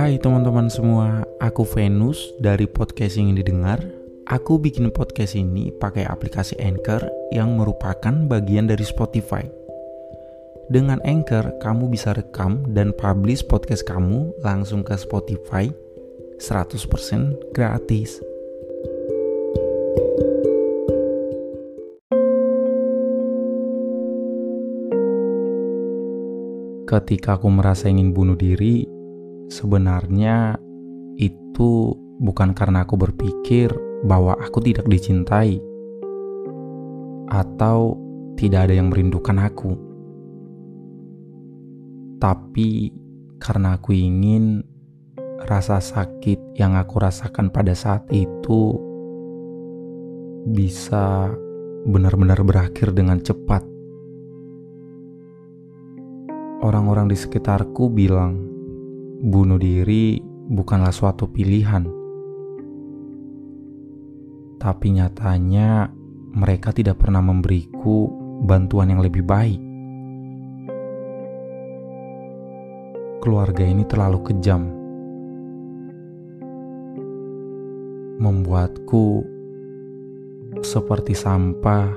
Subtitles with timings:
[0.00, 3.84] Hai teman-teman semua, aku Venus dari podcast yang didengar.
[4.32, 7.04] Aku bikin podcast ini pakai aplikasi Anchor
[7.36, 9.44] yang merupakan bagian dari Spotify.
[10.72, 15.68] Dengan Anchor, kamu bisa rekam dan publish podcast kamu langsung ke Spotify
[16.40, 18.24] 100% gratis.
[26.88, 28.99] Ketika aku merasa ingin bunuh diri,
[29.50, 30.56] sebenarnya
[31.18, 33.68] itu bukan karena aku berpikir
[34.06, 35.60] bahwa aku tidak dicintai
[37.28, 37.98] atau
[38.38, 39.76] tidak ada yang merindukan aku
[42.20, 42.92] tapi
[43.40, 44.64] karena aku ingin
[45.48, 48.76] rasa sakit yang aku rasakan pada saat itu
[50.52, 51.32] bisa
[51.88, 53.64] benar-benar berakhir dengan cepat.
[56.60, 58.49] Orang-orang di sekitarku bilang,
[59.20, 61.84] bunuh diri bukanlah suatu pilihan.
[64.60, 65.88] Tapi nyatanya,
[66.36, 68.08] mereka tidak pernah memberiku
[68.44, 69.70] bantuan yang lebih baik.
[73.20, 74.72] keluarga ini terlalu kejam,
[78.16, 79.22] membuatku
[80.64, 81.92] seperti sampah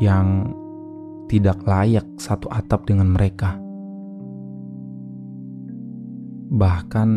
[0.00, 0.50] yang
[1.28, 3.65] tidak layak satu atap dengan mereka.
[6.46, 7.08] Bahkan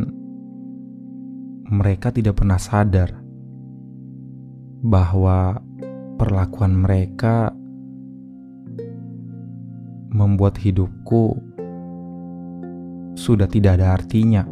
[1.70, 3.14] mereka tidak pernah sadar
[4.82, 5.62] bahwa
[6.18, 7.54] perlakuan mereka
[10.10, 11.38] membuat hidupku
[13.14, 14.44] sudah tidak ada artinya.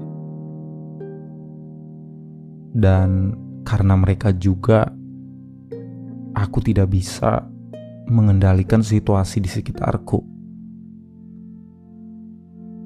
[2.78, 3.34] Dan
[3.66, 4.86] karena mereka juga,
[6.38, 7.50] aku tidak bisa
[8.06, 10.22] mengendalikan situasi di sekitarku.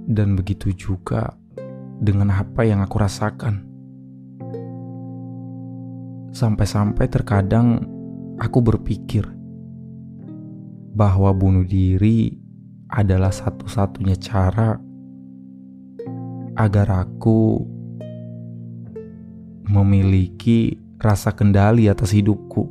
[0.07, 1.40] Dan begitu juga
[2.01, 3.61] dengan apa yang aku rasakan.
[6.33, 7.85] Sampai-sampai terkadang
[8.41, 9.29] aku berpikir
[10.97, 12.33] bahwa bunuh diri
[12.89, 14.81] adalah satu-satunya cara
[16.57, 17.61] agar aku
[19.69, 22.65] memiliki rasa kendali atas hidupku.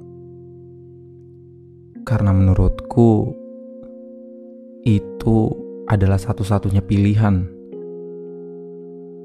[2.02, 3.30] Karena menurutku
[4.82, 5.38] itu
[5.86, 7.59] adalah satu-satunya pilihan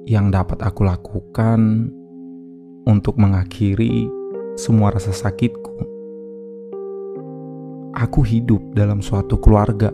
[0.05, 1.89] yang dapat aku lakukan
[2.85, 4.05] untuk mengakhiri
[4.53, 5.73] semua rasa sakitku.
[7.97, 9.89] Aku hidup dalam suatu keluarga,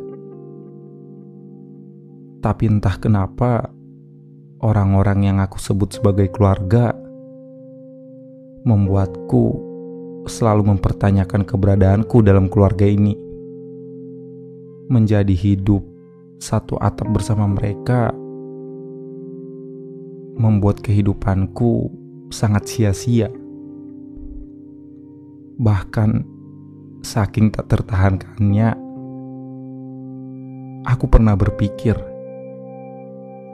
[2.44, 3.72] tapi entah kenapa
[4.60, 6.92] orang-orang yang aku sebut sebagai keluarga
[8.68, 9.72] membuatku
[10.28, 13.16] selalu mempertanyakan keberadaanku dalam keluarga ini.
[14.92, 15.82] Menjadi hidup
[16.42, 18.12] satu atap bersama mereka
[20.38, 21.90] membuat kehidupanku
[22.32, 23.28] sangat sia-sia.
[25.62, 26.10] Bahkan
[27.04, 28.76] saking tak tertahankannya,
[30.88, 32.12] aku pernah berpikir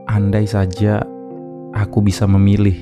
[0.08, 1.04] Andai saja
[1.76, 2.80] aku bisa memilih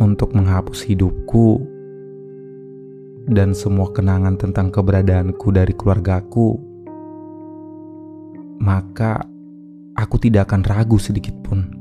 [0.00, 1.60] untuk menghapus hidupku
[3.28, 6.56] dan semua kenangan tentang keberadaanku dari keluargaku,
[8.64, 9.20] maka
[10.00, 11.79] aku tidak akan ragu sedikit pun.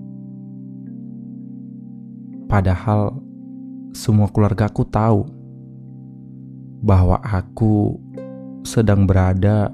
[2.50, 3.14] Padahal
[3.94, 5.22] semua keluargaku tahu
[6.82, 7.94] bahwa aku
[8.66, 9.70] sedang berada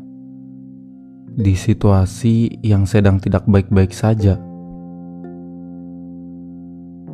[1.36, 4.36] di situasi yang sedang tidak baik-baik saja.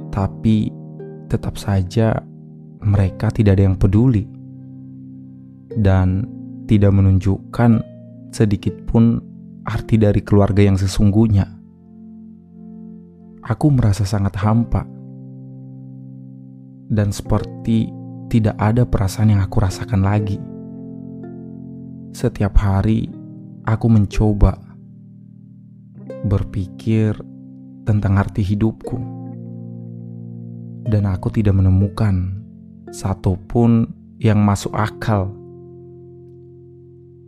[0.09, 0.74] Tapi
[1.30, 2.18] tetap saja
[2.81, 4.25] mereka tidak ada yang peduli
[5.77, 6.25] dan
[6.65, 7.86] tidak menunjukkan
[8.33, 9.21] sedikit pun
[9.69, 11.45] arti dari keluarga yang sesungguhnya.
[13.45, 15.00] Aku merasa sangat hampa
[16.91, 17.88] dan seperti
[18.27, 20.35] tidak ada perasaan yang aku rasakan lagi.
[22.11, 23.07] Setiap hari
[23.63, 24.59] aku mencoba
[26.27, 27.15] berpikir
[27.88, 28.99] tentang arti hidupku,
[30.91, 32.43] dan aku tidak menemukan
[32.91, 33.88] satupun
[34.19, 35.31] yang masuk akal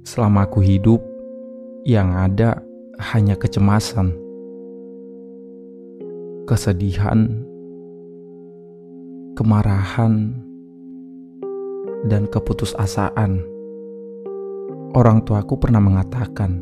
[0.03, 0.99] selama aku hidup,
[1.87, 2.59] yang ada
[2.99, 4.11] hanya kecemasan,
[6.45, 7.43] kesedihan,
[9.33, 10.33] kemarahan,
[12.05, 13.41] dan keputusasaan.
[14.93, 16.61] Orang tuaku pernah mengatakan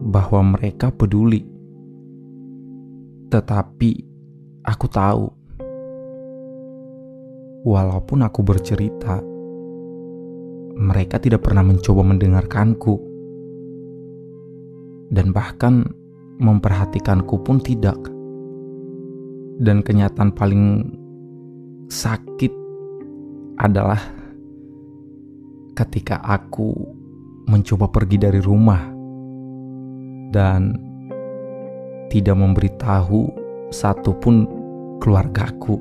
[0.00, 1.44] bahwa mereka peduli,
[3.28, 3.90] tetapi
[4.64, 5.26] aku tahu,
[7.68, 9.20] walaupun aku bercerita
[10.72, 12.96] mereka tidak pernah mencoba mendengarkanku,
[15.12, 15.84] dan bahkan
[16.40, 18.00] memperhatikanku pun tidak.
[19.62, 20.96] Dan kenyataan paling
[21.92, 22.52] sakit
[23.60, 24.00] adalah
[25.76, 26.72] ketika aku
[27.44, 28.80] mencoba pergi dari rumah
[30.32, 30.72] dan
[32.08, 33.28] tidak memberitahu
[33.68, 34.48] satupun
[35.04, 35.76] keluargaku.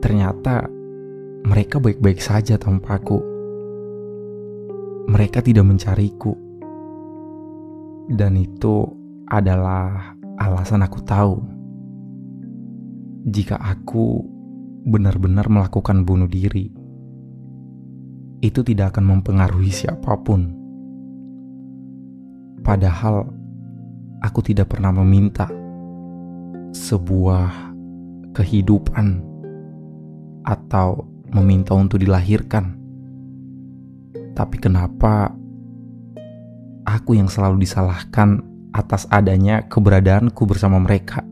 [0.00, 0.64] Ternyata
[1.44, 3.20] mereka baik-baik saja tanpaku.
[5.12, 6.32] Mereka tidak mencariku.
[8.08, 8.88] Dan itu
[9.28, 11.59] adalah alasan aku tahu.
[13.20, 14.24] Jika aku
[14.88, 16.72] benar-benar melakukan bunuh diri,
[18.40, 20.48] itu tidak akan mempengaruhi siapa pun.
[22.64, 23.28] Padahal
[24.24, 25.52] aku tidak pernah meminta
[26.72, 27.76] sebuah
[28.32, 29.20] kehidupan
[30.48, 32.72] atau meminta untuk dilahirkan.
[34.32, 35.36] Tapi kenapa
[36.88, 38.40] aku yang selalu disalahkan
[38.72, 41.29] atas adanya keberadaanku bersama mereka?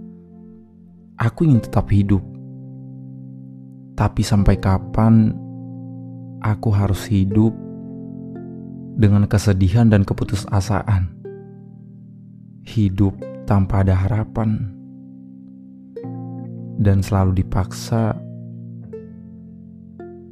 [1.19, 2.23] Aku ingin tetap hidup.
[3.99, 5.35] Tapi sampai kapan
[6.39, 7.51] aku harus hidup
[8.95, 11.11] dengan kesedihan dan keputusasaan?
[12.63, 13.19] Hidup
[13.51, 14.71] tanpa ada harapan
[16.79, 18.15] dan selalu dipaksa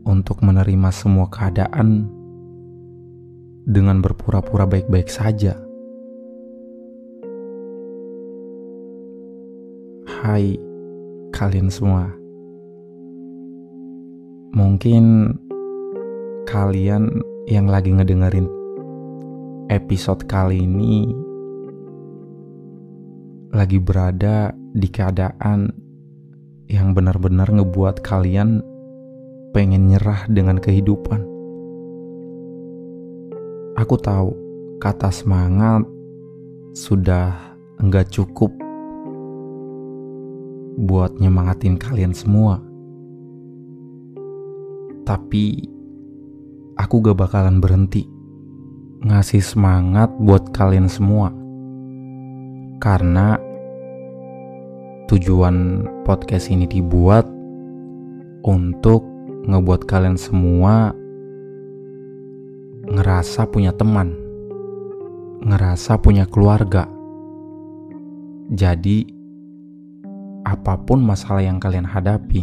[0.06, 2.06] untuk menerima semua keadaan
[3.66, 5.58] dengan berpura-pura baik-baik saja.
[10.22, 10.75] Hai
[11.36, 12.08] kalian semua.
[14.56, 15.36] Mungkin
[16.48, 17.12] kalian
[17.44, 18.48] yang lagi ngedengerin
[19.68, 21.12] episode kali ini
[23.52, 25.68] lagi berada di keadaan
[26.72, 28.64] yang benar-benar ngebuat kalian
[29.52, 31.20] pengen nyerah dengan kehidupan.
[33.76, 34.32] Aku tahu
[34.80, 35.84] kata semangat
[36.72, 37.36] sudah
[37.76, 38.56] enggak cukup
[40.76, 42.60] buat nyemangatin kalian semua.
[45.08, 45.64] Tapi
[46.76, 48.04] aku gak bakalan berhenti
[49.00, 51.32] ngasih semangat buat kalian semua.
[52.76, 53.40] Karena
[55.08, 57.24] tujuan podcast ini dibuat
[58.44, 59.00] untuk
[59.46, 60.92] ngebuat kalian semua
[62.86, 64.14] ngerasa punya teman,
[65.42, 66.86] ngerasa punya keluarga.
[68.46, 69.15] Jadi,
[70.66, 72.42] apa pun masalah yang kalian hadapi,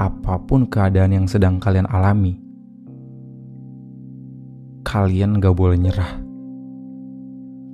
[0.00, 2.40] apa pun keadaan yang sedang kalian alami,
[4.80, 6.24] kalian gak boleh nyerah.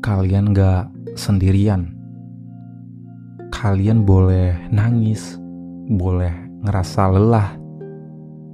[0.03, 1.95] Kalian gak sendirian.
[3.55, 5.39] Kalian boleh nangis,
[5.87, 6.35] boleh
[6.67, 7.55] ngerasa lelah,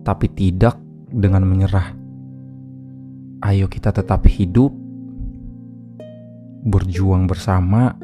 [0.05, 0.77] tapi tidak
[1.09, 1.97] dengan menyerah.
[3.41, 4.69] Ayo kita tetap hidup,
[6.69, 7.97] berjuang bersama,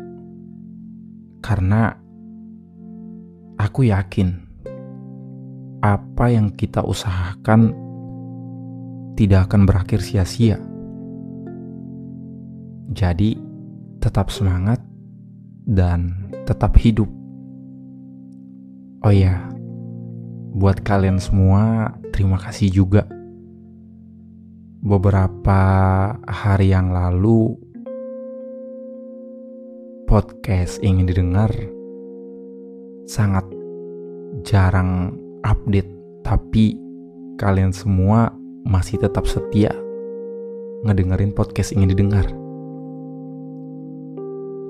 [1.44, 2.00] karena
[3.60, 4.40] aku yakin
[5.84, 7.76] apa yang kita usahakan
[9.14, 10.58] tidak akan berakhir sia-sia.
[12.94, 13.36] Jadi,
[13.98, 14.82] tetap semangat
[15.66, 17.08] dan tetap hidup.
[19.04, 19.54] Oh ya,
[20.54, 23.02] Buat kalian semua, terima kasih juga.
[24.86, 25.60] Beberapa
[26.30, 27.58] hari yang lalu,
[30.06, 31.50] podcast ingin didengar
[33.04, 33.44] sangat
[34.44, 35.88] jarang update,
[36.24, 36.76] tapi
[37.36, 38.32] kalian semua
[38.64, 39.72] masih tetap setia
[40.84, 42.26] ngedengerin podcast ingin didengar.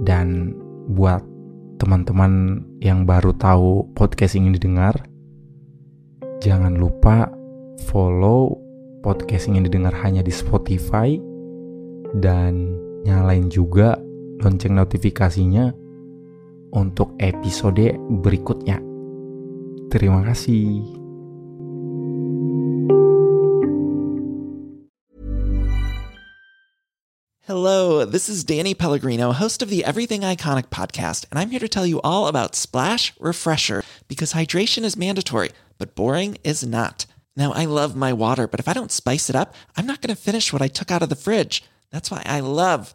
[0.05, 0.53] Dan
[0.91, 1.23] buat
[1.79, 4.95] teman-teman yang baru tahu podcast ingin didengar,
[6.45, 7.33] Jangan lupa
[7.89, 8.61] follow
[9.01, 11.17] podcast yang didengar hanya di Spotify
[12.21, 12.77] dan
[13.09, 13.97] nyalain juga
[14.45, 15.73] lonceng notifikasinya
[16.75, 18.83] untuk episode berikutnya.
[19.89, 20.83] Terima kasih.
[27.47, 31.69] Hello, this is Danny Pellegrino, host of the Everything Iconic podcast, and I'm here to
[31.69, 37.07] tell you all about Splash Refresher because hydration is mandatory but boring is not.
[37.37, 40.15] Now, I love my water, but if I don't spice it up, I'm not going
[40.15, 41.65] to finish what I took out of the fridge.
[41.91, 42.95] That's why I love